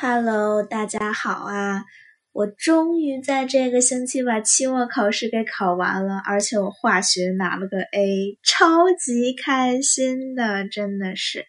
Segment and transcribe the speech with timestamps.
[0.00, 1.82] Hello，大家好啊！
[2.30, 11.46] 我终于在这个星期把期末考试给考完了，而且我化学拿了个 A，超级开心的，真的是。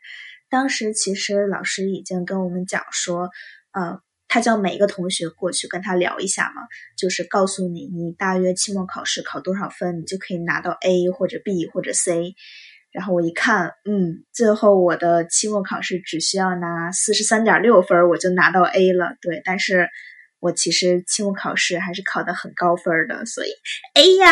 [0.50, 3.30] 当时其实老师已经跟我们讲说，
[3.72, 6.64] 呃，他叫每个同学过去跟他聊一下嘛，
[6.98, 12.34] 就是告诉你你大约期末考试考多少分，你就可以拿到 A 或者 B 或者 C。
[12.92, 19.16] 然后我一看，嗯，最后我的期末考试只需要拿四十三点六分，我就拿到 A 了。
[19.22, 19.88] 对，但是
[20.40, 23.50] 我其实期末考试还是考的很高分的，所以
[23.96, 24.28] A 呀。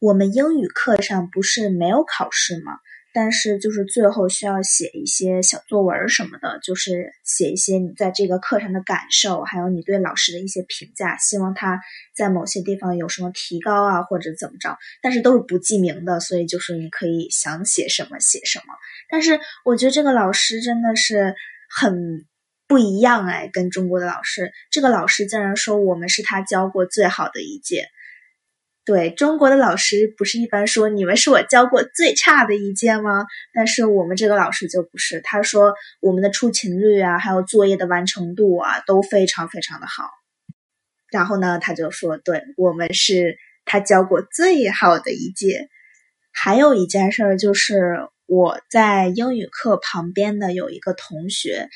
[0.00, 2.72] 我们英语课上不是没有考试吗？
[3.20, 11.80] 但是就是最后需要写一些小作文什么的，就是写一些你在这个课上的感受，还有你对老师的一些评价，希望他
[12.14, 14.78] 在某些地方有什么提高啊，或者怎么着。
[15.02, 18.66] 但是都是不记名的，所以就是你可以想写什么写什么。
[19.10, 21.34] 但是我觉得这个老师真的是
[21.68, 22.24] 很
[22.68, 27.88] 不一样哎，跟中国的老师，这个老师竟然说我们是他教过最好的一届。
[28.88, 33.26] 对中国的老师不是一般说你们是我教过最差的一届吗？
[33.52, 40.04] 但是我们这个老师就不是，他说我们的出勤率啊，还有作业的完成度啊都非常非常的好。
[41.10, 43.36] 然后呢，他就说，对我们是
[43.66, 45.68] 他教过最好的一届。
[46.32, 51.68] 还有一件事儿就是我在英语课旁边的有一个同学，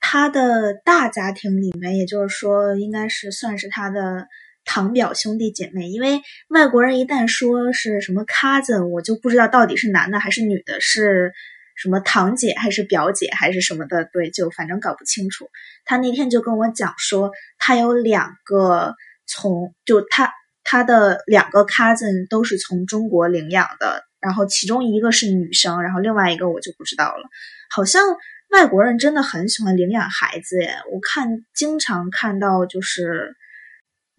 [0.00, 4.26] 他的大家庭里面，也就是说应该是算是他的。
[4.64, 11.32] 堂表兄弟姐妹，因为外国人一旦说是什么 cousin，我就不知道到底是男的还是女的，是
[11.76, 15.48] 什么堂姐还是表姐还是什么的，对，就反正搞不清楚。
[15.84, 18.94] 他那天就跟我讲说，他有两个
[19.26, 20.30] 从就他
[20.62, 27.28] 他的两个 cousin 都是从中国领养的，然后其中一个是女生，然后另外一个我就不知道了。
[27.70, 28.02] 好像
[28.50, 33.34] 外国人真的很喜欢领养孩子耶，我看经常看到就是。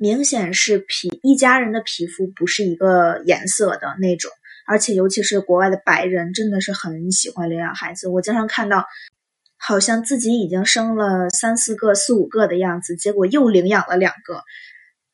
[0.01, 4.31] 明显是皮一家人的皮肤不是一个颜色的那种，
[4.65, 8.07] 而且尤其是国外的白人，真的是很喜欢领养孩子。
[8.07, 8.87] 我经常看到，
[9.59, 14.41] 好像自己已经生了三四个、四五个的样子，结果又领养了两个。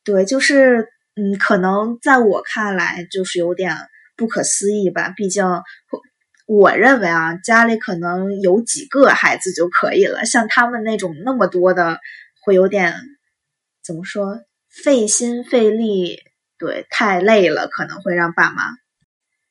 [0.05, 0.87] 对，就是
[1.17, 3.75] 嗯，可能在我看来就是有点
[4.15, 5.13] 不可思议吧。
[5.17, 5.43] 毕竟
[6.45, 11.99] 我认为啊，家里可能有几个孩子就可以了，像他们那种那么多的，
[12.45, 12.95] 会有点
[13.83, 14.39] 怎么说？
[14.83, 16.19] 费心费力，
[16.57, 18.63] 对，太累了，可能会让爸妈。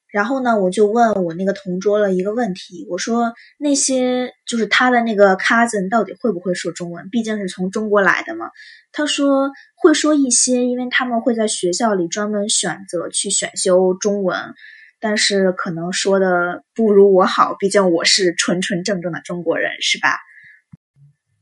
[0.09, 7.11] 然后呢，我就问我那个同桌了一个问题，我说那些就是他的那个 cousin 到底会不会说中文？
[7.11, 8.51] 毕竟是从中国来的嘛。
[8.93, 14.55] 他说会说一些，因为他们会在学校里专门选择去选修中文，
[15.01, 20.19] 但是可能说的不如我好，毕竟我是纯纯正正的中国人，是吧？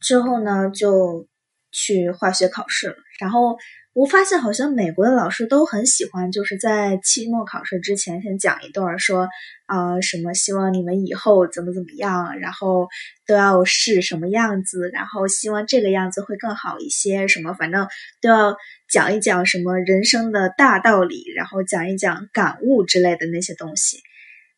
[0.00, 1.28] 之后呢，就。
[1.76, 3.56] 去化学考试了，然后
[3.92, 9.28] 我发现好像美国的老师都很喜欢，就是在期末考试之前先讲一段，说
[9.66, 12.88] 啊什么希望你们以后怎么怎么样，然后
[13.26, 17.86] 都要是什么样子，然后希望这个样子会更好一些，什么反正
[18.20, 18.56] 都要
[18.90, 23.98] 讲一讲什么人生的大道理，然后讲一讲感悟之类的那些东西。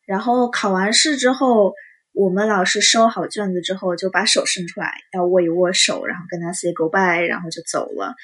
[0.05, 1.73] 然后考完试之后。
[2.13, 8.15] 我们老师收好卷子之后，就把手伸出来，要握一握手，然后跟他 say goodbye，然后就走了。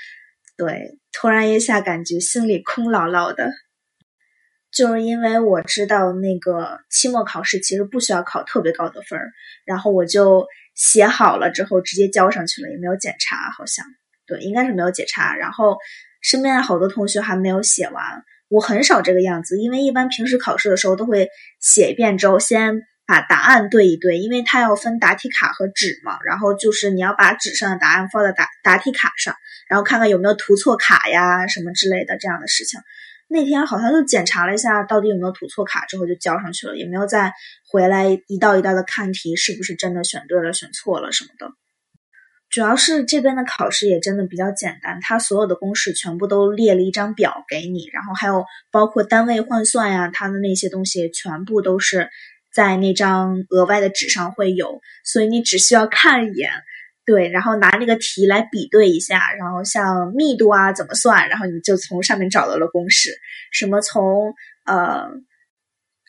[0.65, 3.51] 对，突然一下感觉心里空落落的，
[4.71, 9.33] 就是因为我知道那个期末考试其实不需要考特别高的分儿，
[9.65, 13.85] 然后我就写好了之后直接交上去了，也没有检查，好像
[14.25, 15.35] 对，应该是没有检查。
[15.35, 15.77] 然后
[16.21, 21.27] 身边好多同学还没有写完，我很少这个样子，因为一般平时考试的时候都会
[21.59, 22.83] 写一遍之后先。
[23.05, 29.35] 把答案对一对，因为它要分答题卡和纸嘛，然后就是你要把纸上的答案放在答答题卡上，
[29.67, 32.79] 然后看看有没有涂错卡呀什么之类的这样的事情。
[33.27, 37.33] 那天好像就检查了一下到底有没有涂错卡，之后就交上去了，也没有再
[37.69, 41.51] 回来一道一道的看题是不是真的选对了选错了什么的。
[42.49, 52.09] 主要是这边的考试也真的比较简单，它所有的公式全部都列了一张表给你，然后还有包括单位换算呀，它的那些东西全部都是。
[52.53, 56.51] 在那张额外的纸上会有，所以你只需要看一眼，
[57.05, 63.09] 对，然后拿那个题来比对一下，然后像密度啊怎么算，然后你就从上面找到了公式，
[63.51, 64.33] 什么从
[64.65, 65.07] 呃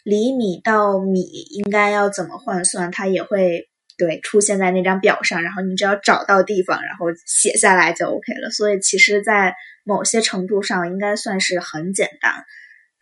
[0.04, 8.50] 厘米到米应该要怎么换算，它也会对出现在那张表上，然后你只要找到地方，然后写下来就 OK 了。
[8.50, 12.44] 所以其实，在某些程度上应该算是很简单。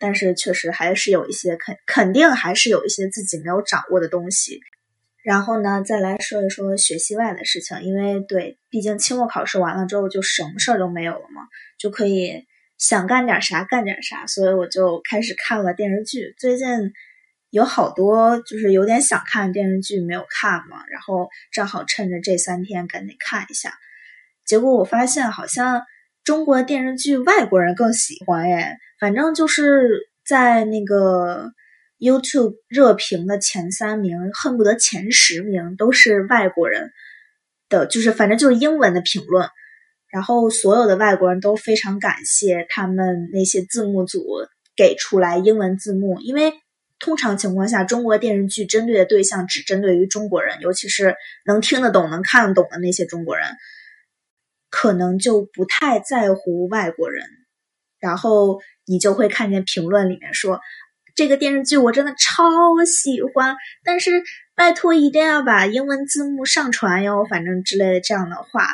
[0.03, 4.59] 但是确实还是有一些肯肯定还是有一些自己没有掌握的东西，
[5.23, 11.43] 然后呢，再来说一说学习外的事情，因为对，毕竟期末考试完了之后就什么事儿都没有了嘛，
[11.79, 12.45] 就可以
[12.77, 16.35] 想干点啥干点啥，所以我就开始看了电视剧。
[16.37, 16.67] 最近
[17.49, 23.73] 有好多就是有点想看电视剧没有看嘛，然后正好趁着这三天赶紧看一下。
[24.45, 25.81] 结果我发现好像
[26.23, 31.51] 中国电视剧外国人更喜欢耶，反正就是在那个。
[31.99, 36.91] YouTube 热评的前三名，恨不得前十名都是外国人
[37.69, 39.47] 的，就是反正就是英文的评论。
[40.11, 44.21] 然后所有的外国人都非常感谢他们那些字幕组
[44.75, 46.51] 给出来英文字幕，因为
[46.99, 51.15] 通常情况下，中国电视剧针对的对象只针对于中国人，尤其是
[51.45, 53.47] 能听得懂、能看得懂的那些中国人，
[54.73, 57.23] 可能就不太在乎外国人。
[57.99, 60.59] 然后你就会看见评论里面说。
[61.15, 62.43] 这个电视剧我真的超
[62.87, 64.23] 喜欢，但是
[64.55, 68.67] 拜托一定要把英文字幕上传哟，反正之类的这样的话，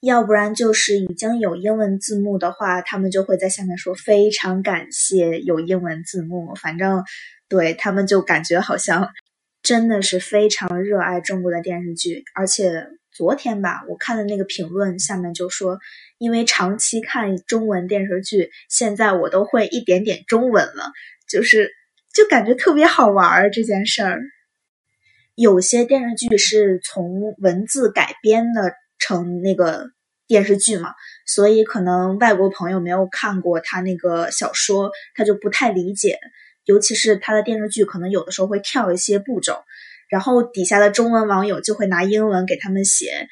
[0.00, 7.04] 要不然就是已经有英文字幕的话，他们就会在下面说非常感谢有英文字幕，反正
[7.48, 9.08] 对他们就感觉好像
[9.62, 12.88] 真的是非常热爱中国的电视剧，而且。
[13.20, 15.78] 昨天吧，我看的那个评论下面就说，
[16.16, 20.90] 因为长期看中文电视剧，现在我都会一点点中文了，
[21.28, 21.70] 就是
[22.14, 24.22] 就感觉特别好玩儿这件事儿。
[25.34, 29.90] 有些电视剧是从文字改编的成那个
[30.26, 30.94] 电视剧嘛，
[31.26, 36.18] 所以可能外国朋友没有看过他那个小说，他就不太理解，
[36.64, 39.62] 尤其是他的电视剧可能有的时候会跳一些步骤。
[40.10, 43.28] 然后底下的中文网友就会拿英文给他们写，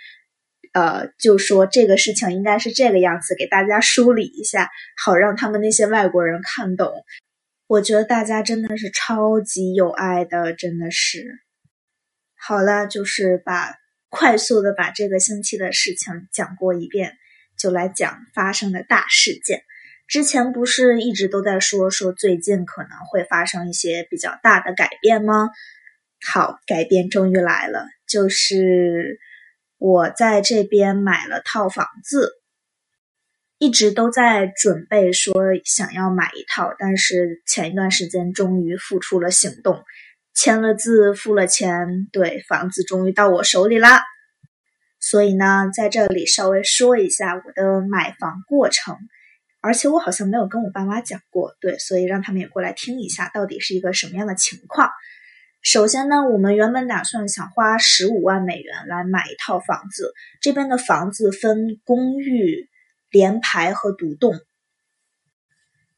[0.73, 7.05] 呃，就说这个事情应该是这个样子，给大家梳理一下，好让他们那些外国人看懂。
[7.67, 11.41] 我觉得大家真的是超级有爱的，真的是。
[12.35, 13.75] 好了，就是把
[14.09, 17.19] 快速的把这个星期的事情讲过一遍，
[17.59, 19.65] 就来讲发生的大事件。
[20.07, 25.51] 之前不是一直都在说说最近可能会发生一些比较大的改变吗？
[26.27, 29.19] 好，改变终于来了，就是
[29.79, 32.33] 我在这边买了套房子，
[33.59, 35.35] 一直都在准备说
[35.65, 39.85] 想要买一套，但是前一段时间终于付出了行动，
[40.35, 44.03] 签了字，付了钱，对，房子终于到我手里啦。
[45.01, 48.97] 所以呢，在这里稍微说一下我的买房过程，
[49.61, 54.91] 而且我好像没有跟我爸妈讲过，对，所以让他们也过来听一下，到底是一个什么样的情况。
[55.61, 60.15] 首先呢，我们原本打算想花十五万美元来买一套房子。
[60.41, 62.69] 这边的房子分公寓、
[63.11, 64.41] 联排和独栋，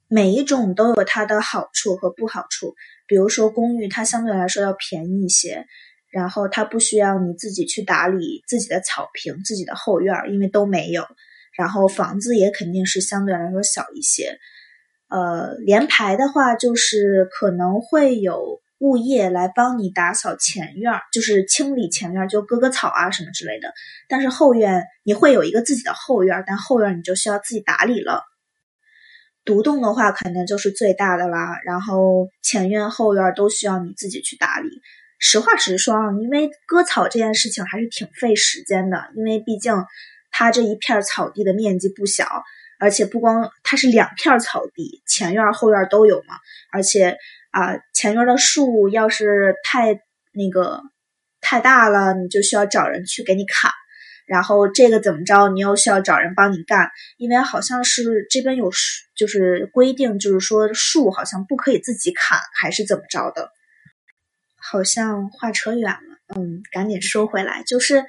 [0.09, 2.75] 每一种都有它的好处和不好处。
[3.07, 5.67] 比如说公寓，它相对来说要便宜一些，
[6.11, 11.07] 然后它不需要你自己去打理自己的草坪、自己的后院，因为都没有。
[11.53, 14.39] 然后房子也肯定是相对来说小一些。
[15.09, 18.63] 呃，联排的话，就是可能会有。
[18.81, 23.75] 物业来帮你打扫前院，就是清理前院，就割割草啊什么之类的。
[24.09, 28.25] 但是后院你会有一个自己的后院，但后院你就需要自己打理了。
[29.45, 31.59] 独栋的话，肯定就是最大的啦。
[31.67, 34.71] 然后前院后院都需要你自己去打理。
[35.19, 39.75] 实话实说啊，因为割草这件事情还是挺费时间的，因为毕竟
[40.31, 42.43] 它这一片草地的面积不小，
[42.79, 46.37] 而且不光它是两片草地，前院后院都有嘛，
[46.73, 47.19] 而且。
[47.51, 50.01] 啊，前院的树要是太
[50.33, 50.81] 那个
[51.41, 53.71] 太大了，你就需要找人去给你砍。
[54.27, 58.71] 然后这个怎么着，你又需要找人帮你干，因为好像是这边有
[59.17, 63.51] 就是规定，就是说树好像不可以自己砍，还是怎么着的？
[64.57, 67.65] 好像话扯远了，嗯，赶紧收回来。
[67.65, 68.05] 就是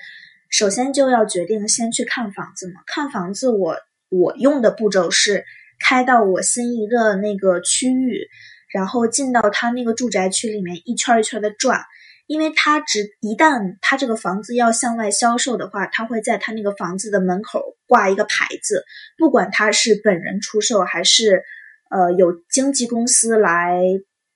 [0.52, 2.82] 首先就要决定先去看房子嘛。
[2.86, 3.78] 看房子，我
[4.10, 5.44] 我用的步骤是
[5.80, 8.28] 开到我心仪的那个区域。
[8.74, 11.84] 然后进到他那个住宅区里面一圈一圈的转，
[12.28, 18.84] 因为他只一旦他这个房子要向外销售的话，他会在他那个房子的门口挂一个牌子，
[19.18, 21.44] 不管他是本人出售还是
[21.90, 23.82] 呃有经纪公司来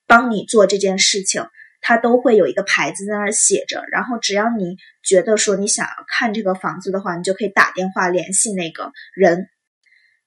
[0.06, 1.46] 帮你做这件事情，
[1.80, 3.84] 他都会有一个牌子在那儿写着。
[3.90, 9.48] 然后只要你觉得说你想要看这个房子的话，你就可以打电话联系那个人。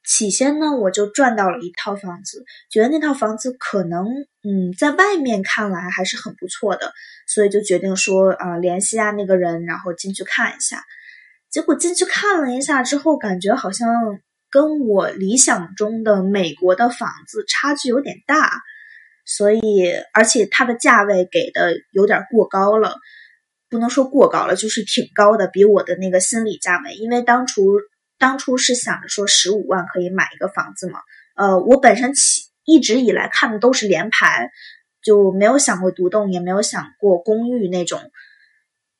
[0.06, 4.08] 起先呢，我就赚到了一套房子，觉得那套房子可能，
[4.44, 6.94] 嗯，在外面看来还是很不错的，
[7.28, 10.82] 所以就决定说，啊，联系下那个人，然后进去看一下。
[11.52, 13.88] 结果进去看了一下之后，感觉好像
[14.50, 18.52] 跟我理想中的美国的房子差距有点大，
[19.26, 22.96] 所以而且它的价位给的有点过高了，
[23.70, 26.94] 不能说过高了，就是挺高的，比我的那个心理价位。
[26.96, 27.64] 因为当初
[28.20, 31.00] 当初是想着说十五万可以买一个房子嘛，
[31.36, 34.52] 呃，我本身起一直以来看的都是联排，
[35.02, 38.00] 就没有想过独栋，也没有想过公寓那种。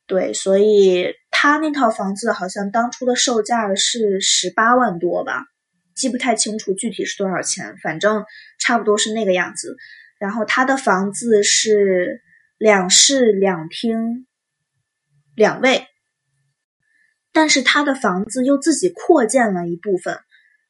[0.08, 5.44] 对，所以他那套房子好像当初的售价是十八万多吧，
[5.94, 8.24] 记不太清楚具体是多少钱，反正
[8.58, 9.76] 差不多是那个样子。
[10.18, 12.22] 然后他的房子是
[12.58, 14.26] 两室两厅
[15.36, 15.86] 两卫，
[17.40, 20.20] 但是他的房子又自己扩建了一部分，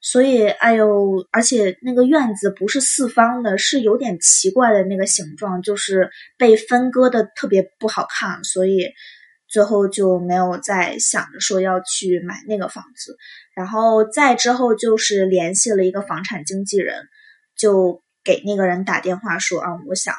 [0.01, 8.91] 所以哎呦，而且那个院子不是四方的，是有点奇怪的那个形状，就是被分割的特别不好看，所以。
[9.51, 13.17] 最后就没有再想着说要去买那个房子，
[13.55, 17.07] 然后再之后就是联系了一个房产经纪人，
[17.57, 20.13] 就给那个人打电话说啊，我想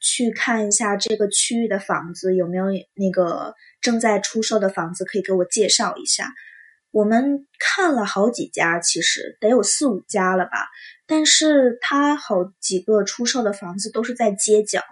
[0.00, 6.32] 去看一下这个区域的房子有没有那个正在出售的房子可以给我介绍一下。
[6.90, 10.68] 我们看了好几家，其实得有四五家了吧，
[11.06, 14.82] 但是他好几个出售的房子都是在街角。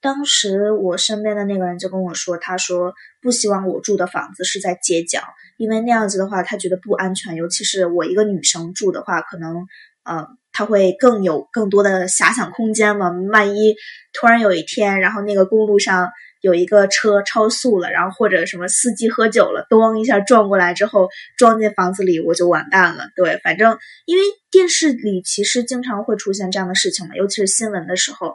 [0.00, 5.20] 当时我身边的那个人就跟我说，他说不希望我住的房子是在街角，
[5.58, 9.66] 因为那样子的话他觉得不安全，尤其是我一个女生住的话，可能
[10.04, 13.10] 呃他会更有更多的遐想空间嘛。
[13.32, 13.74] 万一
[14.12, 23.08] 突然有一天，然后那个公路上有一个车超速了，然后或者什么司机喝酒了，咣一下撞过来之后撞进房子里，我就完蛋了。
[23.16, 28.34] 对，反正因为电视里其实经常会出现这样的事情嘛，尤其是新闻的时候。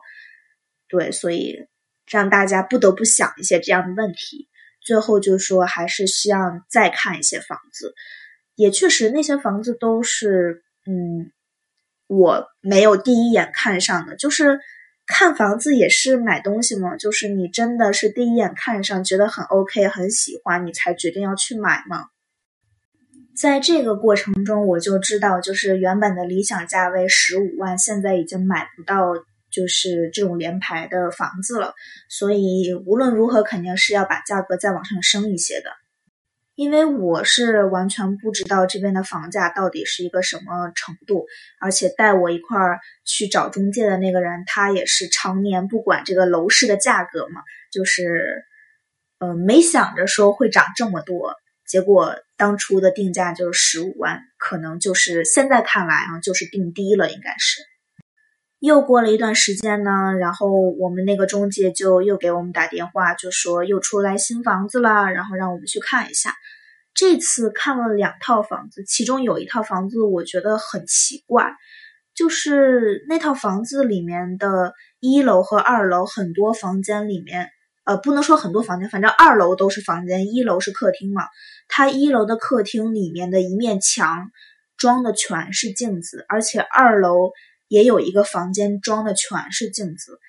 [0.89, 1.67] 对，所以
[2.09, 4.47] 让大家不得不想一些这样的问题。
[4.81, 7.93] 最后就说还是需要再看一些房子，
[8.55, 11.29] 也确实那些房子都是，嗯，
[12.08, 14.16] 我没有第一眼看上的。
[14.16, 14.60] 就是
[15.06, 22.06] 看房子也是买东西嘛，就是你真的是第一眼看上觉得很 OK 很喜欢，你才决定要去买嘛。
[23.36, 29.14] 在这个过程中，我就知道，就是原本的理想价位十五万，现在已经买不到。
[29.50, 31.74] 就是这种联排的房子了，
[32.10, 35.72] 所以无论如何肯定是要把价格再往上升一些的。
[36.58, 41.28] 因为我是完全不知道这边的房价到底是一个什么程度，
[41.62, 48.44] 而且带我一块儿去找中介的那个人，他也是常年不管这个楼市的价格嘛，就是，
[49.20, 51.36] 呃，没想着说会涨这么多，
[51.68, 57.62] 结果当初的定价就是十五万，可能就是现在看来啊，就是定低了，应该是。
[58.60, 66.34] 又过了一段时间呢，然后我们那个中介就又给我们打电话，就说又出来新房子了，然后让我们去看一下。
[66.96, 71.54] 这次看了两套房子，其中有一套房子我觉得很奇怪，
[72.16, 77.52] 就是那套房子里面的一楼和二楼很多房间里面，
[77.86, 81.22] 呃，不能说很多房间，反正二楼都是房间，一楼是客厅嘛。
[81.68, 84.32] 它一楼的客厅里面的一面墙
[84.78, 87.30] 装的全是镜子，而且二楼。
[87.67, 90.19] 也有一个房间装的全是镜子，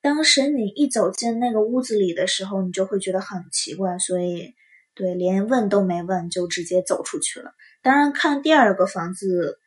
[0.00, 4.54] 当时你一走进那个屋子里的时候，你就会觉得很奇怪，所以
[4.94, 7.52] 对，连问都没问就直接走出去了。
[7.82, 9.58] 当然看第二个房子，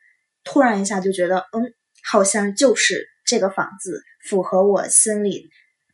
[0.44, 1.72] 突然一下就觉得，嗯，
[2.04, 5.48] 好像就是这个房子符合我心里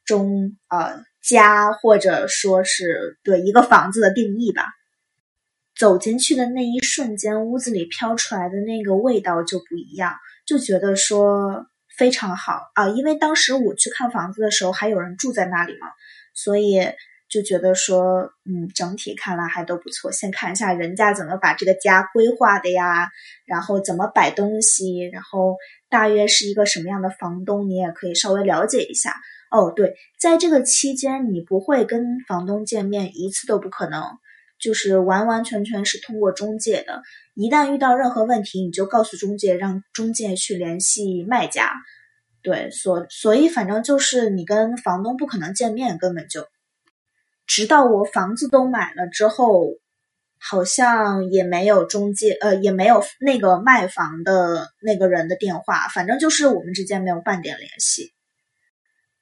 [0.04, 4.64] 中呃家或者说是对一个房子的定义吧。
[5.76, 10.14] 走进去的那一瞬间，屋子里飘出来的那个味道就不一样。
[10.48, 11.66] 就觉得说
[11.98, 15.88] 非常好啊，因为当时我去看房子的时候还有人住在那里嘛，
[16.32, 16.80] 所以
[17.28, 20.10] 就觉得说，嗯，整体看来还都不错。
[20.10, 23.10] 先看一下人家怎么把这个家规划的呀，
[23.44, 25.58] 然后怎么摆东西，然后
[25.90, 29.14] 大约是一个什么样的房东，你也可以稍微了解一下。
[29.50, 34.02] 哦，对，在这个期间你不会跟房东见面，一次都不可能。
[34.60, 37.02] 就是完完全全是通过中介的，
[37.34, 41.72] 一旦遇到任何问题，你就告诉中介，让中介去联系卖家。
[42.42, 46.46] 对，所所以反正就是你跟房东不可能见面，根本就，
[47.46, 49.66] 直到我房子都买了之后，
[50.40, 58.12] 好像也没有中介，呃，也没有那个卖房的那个人的电话，反正就是我们之间没有半点联系。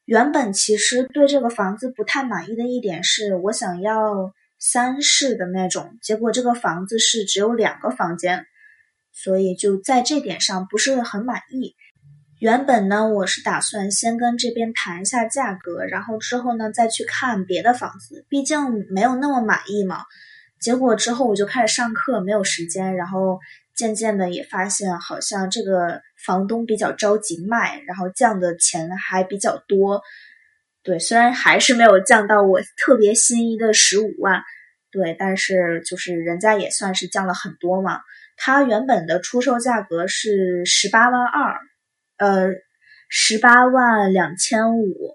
[0.07, 4.33] 原本其实对这个房子不太满意的一点是我想要。
[4.73, 8.47] 三室的那种，结果这个房子是只有两个房间，
[9.13, 11.77] 所以就在这点上不是很满意。
[12.41, 18.59] 原本呢，我是打算先跟这边谈一下价格，然后之后呢再去看别的房子，毕竟
[18.91, 20.01] 没有那么满意嘛。
[20.61, 23.39] 结果之后我就开始上课，没有时间，然后
[23.77, 30.03] 渐渐的也发现，好像这个房东比较着急卖，然后降的钱还比较多。
[30.83, 34.43] 对，虽然还是没有降到我特别心仪的十五万，
[34.97, 38.01] 对，但是就是人家也算是降了很多嘛。
[38.39, 41.61] 他原本的出售价格是十八万二，
[42.17, 42.49] 呃，
[43.11, 45.15] 十八万两千五，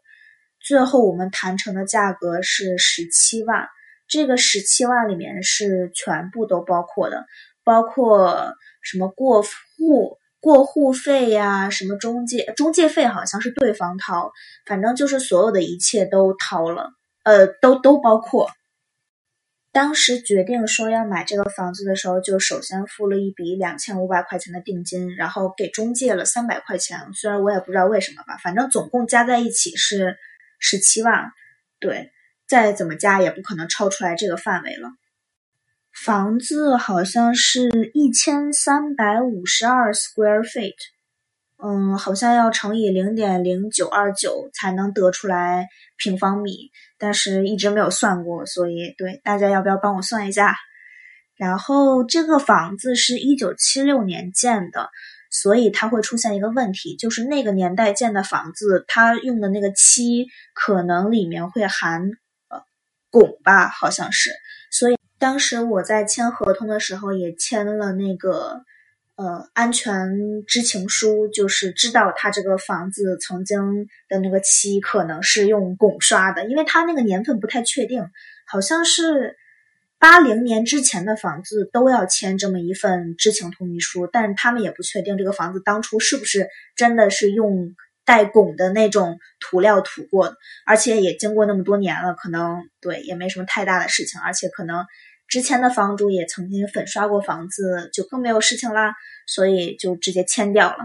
[0.59, 3.67] 最后我们谈成的价格是十七万。
[4.07, 7.25] 这个十七万里面是全部都包括的，
[7.63, 10.19] 包括什么过户。
[10.43, 14.31] 过户费呀，什么中介中介费好像是对方掏，
[14.65, 16.89] 反正就是所有的一切都掏了，
[17.23, 18.49] 呃，都都包括。
[19.73, 30.17] 当时决定说要买这个房子的时候，就首先付了一笔两千五百块钱的定金，然后给中介了三百块钱，虽然我也不知道为什么吧，反正总共加在一起是
[30.59, 31.31] 十七万，
[31.79, 32.11] 对，
[32.47, 34.89] 再怎么加也不可能超出来这个范围了。
[35.93, 40.75] 房子好像是一千三百五十二 square feet，
[41.63, 50.55] 嗯，好像要乘以零点零九二九才能得出来平方米，但是一直没有算过，所以对大家要不要帮我算一下？
[51.35, 54.89] 然后这个房子是一九七六年建的，
[55.31, 62.03] 所以它会出现一个问题，就是那个年代建的房子，它用的那个漆可能里面会含
[62.49, 62.61] 呃
[63.11, 64.29] 汞吧，好像是，
[64.71, 64.95] 所以。
[65.21, 68.63] 当时我在签合同的时候也签了那个
[69.21, 69.93] 呃安全
[70.47, 73.59] 知情书，就是知道他这个房子曾经
[74.09, 78.03] 的那个漆可能是用汞刷的，因为他那个年份不太确定，
[78.47, 79.35] 好像是
[79.99, 87.75] 八零年之前的房子都要签这么一份知情同意书，但是他们也不确定这个房子当初是不是真的是用
[88.05, 90.33] 带汞的那种涂料涂过，
[90.65, 94.83] 而且也经过那么多年了，可能对也没什么太大的事情，而且可能。
[95.31, 98.93] 之前的房主也曾经粉刷过房子，就更没有事情啦，
[99.25, 100.77] 所以就直接签掉了。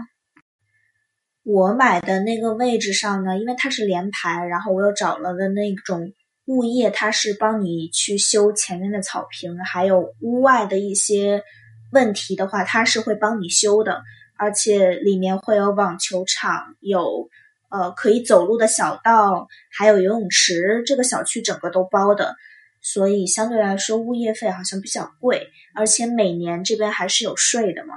[1.43, 6.13] 我买的那个位置上呢，因为它是连排，然后我又找了的那种
[6.45, 11.43] 物业，他是帮你去修前面的草坪，还有屋外的一些
[11.91, 14.01] 问题的话，他是会帮你修的，
[14.37, 17.27] 而且里面会有网球场，有
[17.69, 22.33] 呃可以走路的小道，还有游泳池，这个小区整个都包的。
[22.81, 27.95] 所以相对来说，物业费好像比较贵，而且每年这边还是有税的嘛，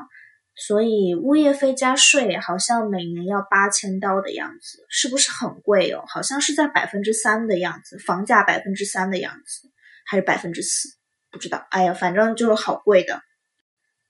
[0.57, 6.05] 所以物业费加税好像每年要八千刀的样子，是不是很贵哦？
[6.07, 9.69] 好像是在百分之三的样子，房价百分之三的样子，
[10.07, 10.89] 还是百分之四？
[11.31, 11.67] 不知道。
[11.71, 13.23] 哎呀，反正就是好贵的。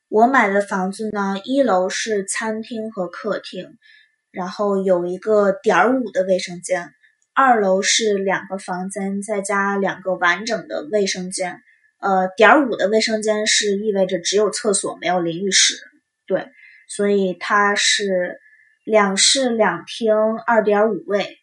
[0.08, 3.78] 我买的房子呢，一楼是餐厅和客厅，
[4.32, 6.92] 然后有一个点儿五的卫生间。
[7.34, 11.60] 二楼是两个房间，再加两个完整的卫生间。
[11.98, 15.74] 呃，点五的卫生间是意味着只有厕所没有淋浴室，
[16.26, 16.48] 对，
[16.88, 18.40] 所以它是
[18.84, 20.14] 两室两厅，
[20.46, 21.38] 二点五卫。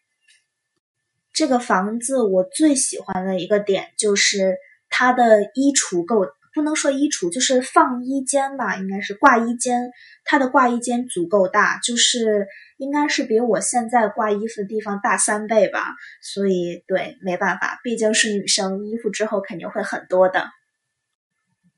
[1.33, 4.57] 这个房子我最喜欢的一个点就是
[4.89, 6.27] 它的衣橱够。
[6.57, 9.91] 不能说衣橱，就是放衣间吧，应该是挂衣间。
[10.25, 15.95] 它的挂衣间足够大，就是应该是比我现在挂衣服的地方大三倍吧。
[16.21, 20.49] 所以对，没办法，毕竟是女生，衣服之后肯定会很多的。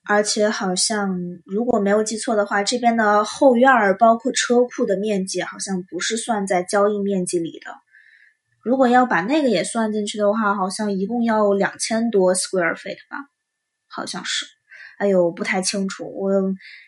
[0.07, 7.71] 而且好像如果没有记错的话，这边的后院儿包括车库的面积好像不是算在交易面积里的。
[8.63, 13.17] 如果要把那个也算进去的话，好像一共要两千多 square feet 吧，
[13.87, 14.47] 好像是。
[14.99, 16.29] 哎呦，不太清楚，我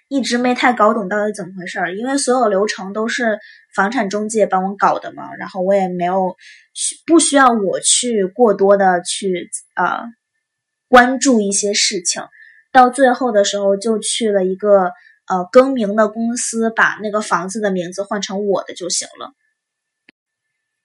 [0.09, 3.39] 一直没太搞懂到底怎么回事儿，因为所有流程都是
[3.73, 6.35] 房产中介帮我搞的嘛，然后我也没有
[6.73, 10.03] 需不需要我去过多的去呃
[10.89, 12.21] 关注一些事情，
[12.73, 14.91] 到最后的时候就去了一个
[15.27, 19.31] 呃更名的公司，把那个房子的名字换成我的就行了。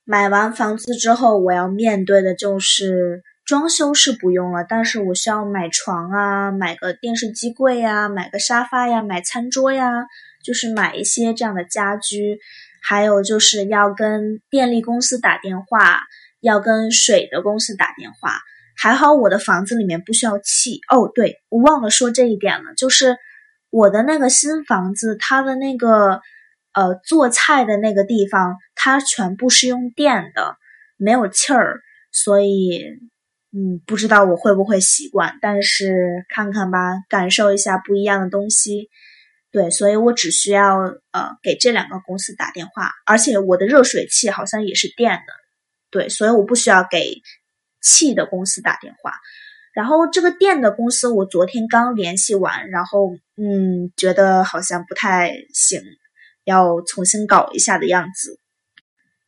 [0.05, 3.25] 买完房子之后，我要面对的就是。
[3.47, 10.07] 装修是不用了，但是我需要买床啊，买个电视机柜呀，买个沙发呀，买餐桌呀，
[10.43, 12.41] 就是买一些这样的家居，
[12.83, 16.01] 还有就是要跟电力公司打电话，
[16.41, 18.41] 要跟水的公司打电话。
[18.77, 23.17] 还好我的房子里面不需要气哦，对我忘了说这一点了，就是
[23.71, 26.21] 我的那个新房子，它的那个
[26.75, 30.57] 呃做菜的那个地方，它全部是用电的，
[30.97, 32.83] 没有气儿，所以。
[33.53, 38.89] 嗯，不知道我会不会习惯，但是看看吧，感受一下不一样的东西。
[39.51, 40.79] 对，所以我只需要
[41.13, 45.33] 呃给这两个公司打电话，而且我的热水器好像也是电的。
[45.91, 47.23] 对，所以我不需要给
[47.81, 49.13] 气的公司打电话。
[49.73, 55.81] 然后这个电的公司我昨天刚联系完，然后嗯，觉得好像不太行，
[56.45, 58.39] 要重新搞一下的样子。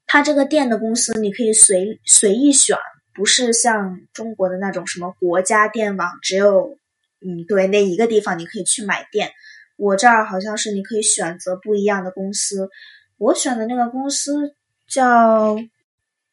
[0.07, 2.77] 他这个店的公司你可以随随意选，
[3.19, 6.79] 不是像中国的那种什么国家电网，只有
[7.21, 9.33] 嗯对那一个地方你可以去买电。
[9.77, 12.71] 我这儿好像是你可以选择不一样的公司，
[13.17, 14.55] 我选的那个公司
[14.87, 15.57] 叫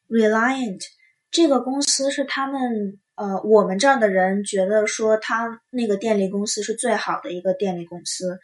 [0.08, 0.80] Reliant，
[1.32, 8.38] 这个公司是他们呃我们这儿的人觉得说他那个电力公司是最好的一个电力公司，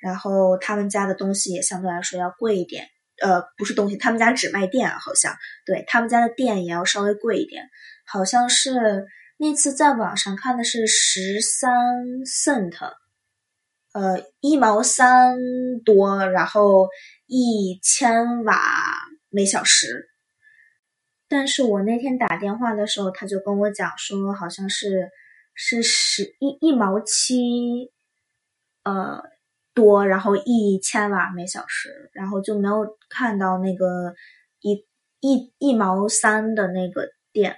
[0.00, 2.88] 然后他们家的东西也相对来说要贵一点，
[3.24, 5.34] 呃不是东西，他们家只卖电，好像
[5.64, 7.64] 对他们家的电也要稍微贵一点，
[8.06, 9.06] 好像是
[9.38, 11.72] 那次在网上看的是十三
[12.26, 12.76] cent。
[13.94, 15.38] 呃，一毛三
[15.84, 16.88] 多，然后
[17.26, 18.60] 一千瓦
[19.30, 20.08] 每小时。
[21.28, 25.08] 但是我那天打电话的时候，他就跟我讲说，好像是
[25.54, 27.92] 是十一一毛七，
[28.82, 29.22] 呃
[29.74, 34.14] 多，然后一千瓦每小时，然后就没有看到那个
[34.60, 34.86] 一
[35.20, 37.56] 一一毛三的那个电。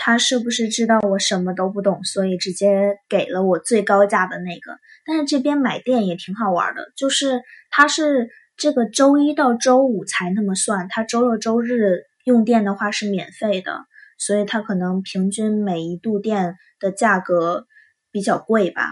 [0.00, 4.78] 他是不是知道我什么都不懂，所以直接给了我最高价的那个？
[5.04, 13.86] 但是这边买电也挺好玩的，就是它是这个周一到周五才那么算，它周六周日用电的话是免费的，
[14.18, 17.66] 所以它可能平均每一度电的价格
[18.12, 18.88] 比较贵吧。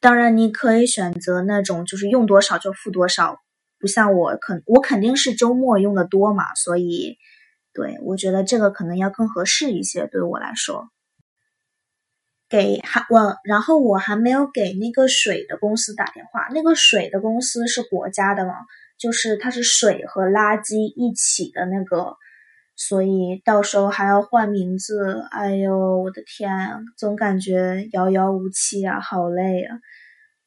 [0.00, 3.38] 当然，你可以选择那种就是用多少就付多少，
[3.78, 7.16] 不像我肯我肯定是周末用的多嘛，所以。
[7.72, 10.88] 对，我觉得这个可能要更合适一些，对我来说。
[12.48, 16.48] 给还我，然后我还没有给那个水的公司打电话。
[16.52, 18.54] 那个水的公司是国家的嘛，
[18.98, 22.16] 就是它是水和垃圾一起的那个，
[22.80, 25.22] 所以到时候还要换名字。
[25.30, 26.50] 哎呦，我的天，
[26.96, 29.76] 总感觉遥遥无期啊，好累啊！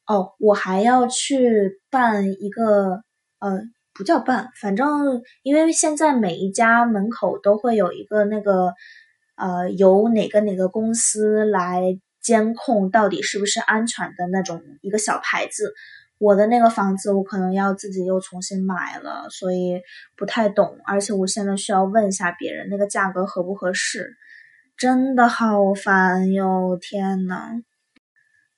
[0.06, 3.02] 哦，我还要去办一个，
[3.38, 3.62] 呃。
[3.96, 8.74] 不叫办，反正因为现在每一家门口都会有一个那个，
[9.36, 11.80] 呃，由哪个哪个公司来
[12.20, 15.72] 监控到底是不是安全的那种一个小牌子。
[16.18, 19.80] 我的那个房子我可能要自己又重新买了，所以
[20.16, 24.16] 不太懂，而且我现在需要问一下别人那个价格合不合适，
[24.76, 26.78] 真的好烦哟！
[26.80, 27.62] 天呐，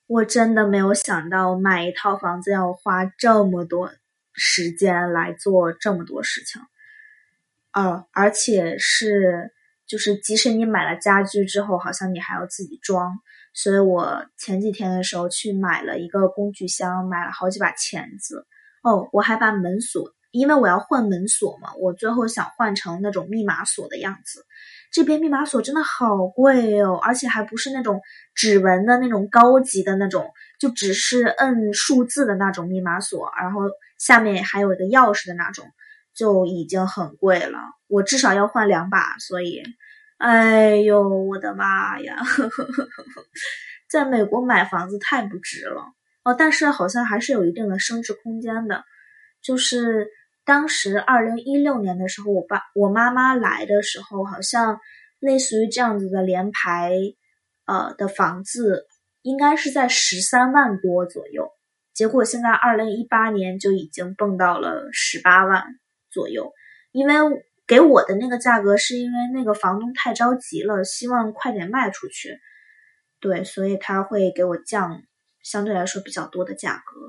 [0.06, 3.90] 我真的没有想到买一套房子要花这么多。
[4.38, 6.60] 时间来做这么多事情，
[7.72, 9.50] 哦，而且是
[9.86, 13.18] 就是，即使你买了家具之后，好像你还要自己装。
[13.56, 18.46] 所以我前几天的时候去买了一个工具箱，买了好几把钳子。
[18.84, 24.44] 哦，我还把门锁，因为我要换门锁嘛，我最后想换成那种密码锁的样子。
[24.92, 28.00] 这边密码锁真的好贵哦，而且还不是那种
[28.34, 33.62] 指纹的那种高级的那种，就只是摁数字的那种密码锁，然后。
[33.98, 35.64] 下面还有一个钥匙的那种，
[36.14, 37.58] 就已经很贵了。
[37.86, 39.62] 我至少要换两把，所以，
[40.18, 42.16] 哎呦，我的妈呀！
[42.24, 42.88] 呵呵呵
[43.90, 45.82] 在美国买房子太不值了
[46.24, 48.82] 哦，但是好像还是有一定的升值空间的。
[49.42, 50.08] 就是
[50.44, 54.80] 当时二零一六年的时候，我爸我妈妈来的时候，好像
[55.20, 56.92] 类似于这样子的联排，
[57.66, 58.86] 呃的房子，
[59.22, 61.50] 应该是在十三万多左右。
[61.92, 65.62] 结果现在二零一八年就已经蹦到了十八万
[66.10, 66.52] 左右，
[66.92, 67.14] 因为
[67.66, 72.38] 给我的那个价格是因为那个房东太着急了，希望快点卖出去，
[73.20, 75.02] 对，所以他会给我降
[75.42, 77.00] 相对来说比较多的价格。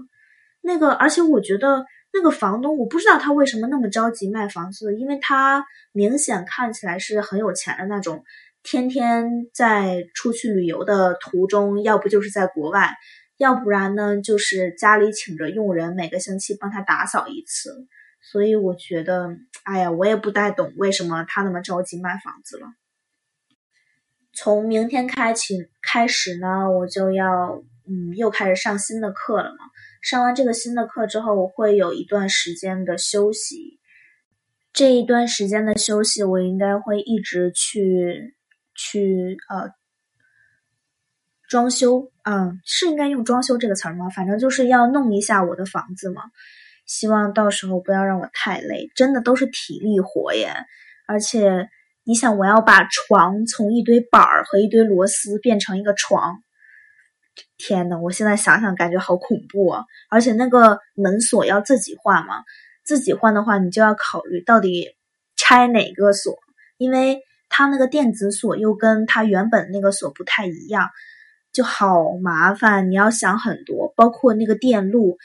[0.61, 8.23] 那个，而且我觉得那个房东，我不知道他为什么那么着急卖房子，因为他明显看起来是很有钱的那种，
[8.63, 12.89] 天天在出去旅游的途中，要不就是在国外。
[13.37, 17.87] 要不然呢，就是家里请着佣人，每个星期帮他打扫一次。
[18.31, 22.67] 所以我觉得，哎呀，我也不太懂为什么他那么着急卖房子了。
[24.33, 29.65] 从明天开启开始呢，我就要嗯，又开始上新的课了嘛。
[30.01, 33.79] 上完这个新的课之后，我会有一段时间的休息。
[34.73, 38.35] 这一段时间的休息，我应该会一直去
[38.75, 39.71] 去呃。
[41.49, 44.09] 装修，嗯，是应该用“装修”这个词儿吗？
[44.09, 46.23] 反正就是要弄一下我的房子嘛。
[46.87, 50.53] 希望到时候不要让我太累，真的都是体力活耶。
[51.07, 51.69] 而且
[52.03, 56.41] 你想，我要把床从一堆板儿和一堆螺丝变成一个床，
[57.57, 59.83] 天呐，我现在想想感觉好恐怖啊！
[60.09, 62.43] 而且那个门锁要自己换嘛，
[62.83, 64.95] 自己换的话，你就要考虑到底
[65.35, 66.37] 拆哪个锁，
[66.77, 67.19] 因为
[67.49, 70.89] 它那个电子锁又跟它原本那个锁不太一样，
[71.51, 72.89] 就好麻烦。
[72.89, 75.17] 你要想很多，包括那个电路，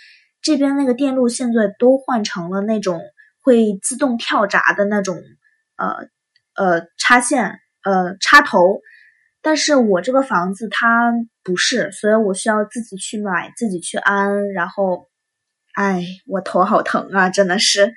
[0.42, 3.00] 这边那个电路现在都换成了那种
[3.40, 5.16] 会自动跳闸的那种，
[5.76, 6.09] 呃
[6.55, 8.81] 呃插线呃插头。
[9.44, 14.52] 但是我这个房子它不是，所以我需要自己去买，自己去安。
[14.52, 15.09] 然后，
[15.74, 17.92] 哎，我头好疼啊，真的是。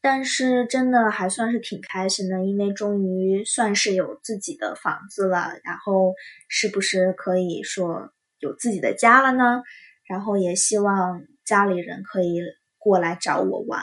[0.00, 5.50] 但是真的还算是挺开心的，因为终于算是有自己的房子了。
[5.64, 6.14] 然后
[6.46, 9.62] 是不是可以说有自己的家了呢？
[10.06, 12.42] 然后也希望家里人可以
[12.76, 13.80] 过来找我玩。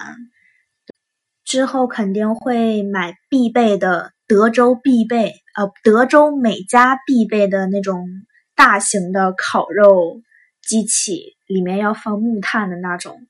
[1.43, 8.07] 之后肯定会买必备的德州必备，呃，德州每家必备的那种
[8.55, 10.21] 大型的烤肉
[10.61, 13.27] 机器，里面要放木炭的那种。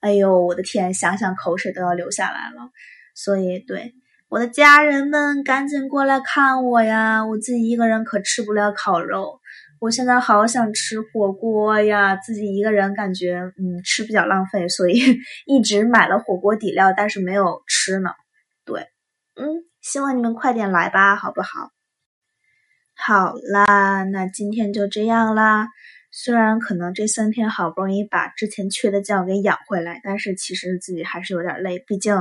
[0.00, 2.70] 哎呦，我的天，想想口水都要流下来了。
[3.14, 3.94] 所以，对
[4.28, 7.24] 我的家人们，赶紧过来看我呀！
[7.26, 9.40] 我自己一个人可吃不了烤肉，
[9.80, 12.16] 我现在好想吃火锅呀！
[12.16, 15.00] 自己一个人感觉，嗯，吃比较浪费，所以
[15.46, 18.10] 一直买了火锅底料，但是没有吃呢。
[18.64, 18.88] 对，
[19.36, 19.46] 嗯，
[19.80, 21.70] 希望你们快点来吧，好不好？
[22.96, 25.68] 好啦，那今天就这样啦。
[26.10, 31.78] 虽然可能这三天好不容易把之前缺的觉给养回来，但是其实自己还是有点累。
[31.86, 32.16] 毕竟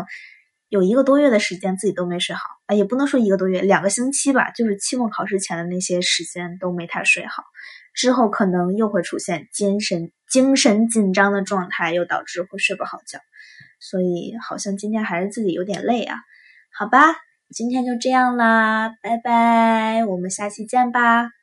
[0.69, 7.43] 有一个多月的时间自己都没睡好，啊，也不能说一个多月，两个星期吧，就是期末考试前的那些时间都没太睡好。
[7.95, 13.19] 之后可能又会出现精神精神紧张的状态，又导致会睡不好觉。
[13.79, 16.17] 所以好像今天还是自己有点累啊。
[16.77, 17.15] 好吧，
[17.55, 21.36] 今天就这样啦，拜拜，我们下期见吧。